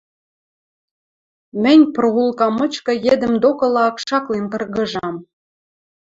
[1.63, 5.15] Мӹнь проулка мычкы йӹдӹм докыла акшаклен кыргыжам.